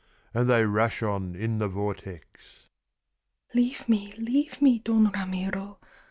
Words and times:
And 0.33 0.49
they 0.49 0.65
rush 0.65 1.03
on 1.03 1.35
in 1.35 1.59
the 1.59 1.67
vortex. 1.69 2.25
"Leave 3.53 3.87
me, 3.87 4.13
leave 4.17 4.59
me, 4.59 4.79
Don 4.79 5.11
Ramiro! 5.11 5.77